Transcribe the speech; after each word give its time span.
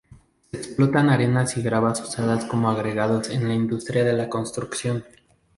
Se 0.51 0.57
explotan 0.57 1.11
arenas 1.11 1.55
y 1.57 1.61
gravas 1.61 2.01
usadas 2.01 2.45
como 2.45 2.71
agregados 2.71 3.29
en 3.29 3.47
la 3.47 3.53
industria 3.53 4.03
de 4.03 4.13
la 4.13 4.29
construcción. 4.29 5.05